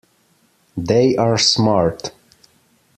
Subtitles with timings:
[0.77, 2.11] They are smart.